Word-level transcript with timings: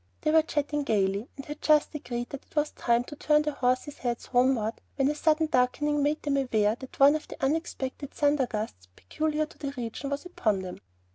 They 0.21 0.31
were 0.31 0.41
chatting 0.41 0.81
gayly, 0.83 1.27
and 1.37 1.45
had 1.45 1.61
just 1.61 1.93
agreed 1.93 2.31
that 2.31 2.43
it 2.47 2.55
was 2.55 2.71
time 2.71 3.03
to 3.03 3.15
turn 3.15 3.43
their 3.43 3.53
horses' 3.53 3.99
heads 3.99 4.25
homeward, 4.25 4.81
when 4.95 5.09
a 5.11 5.13
sudden 5.13 5.45
darkening 5.45 6.01
made 6.01 6.23
them 6.23 6.37
aware 6.37 6.73
that 6.73 6.99
one 6.99 7.15
of 7.15 7.27
the 7.27 7.37
unexpected 7.39 8.09
thunder 8.09 8.47
gusts 8.47 8.87
peculiar 8.95 9.45
to 9.45 9.59
the 9.59 9.73
region 9.77 10.09
was 10.09 10.25
upon 10.25 10.63
them. 10.63 10.81